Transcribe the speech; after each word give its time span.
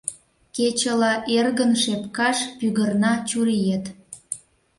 Кечыла 0.55 1.13
эргын 1.37 1.71
шепкаш 1.83 2.37
пӱгырна 2.57 3.13
чуриет. 3.29 3.85